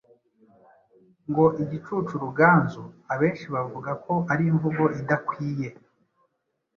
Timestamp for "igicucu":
1.63-2.13